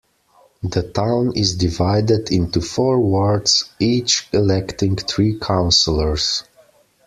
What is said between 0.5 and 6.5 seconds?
The town is divided into four wards, each electing three councillors.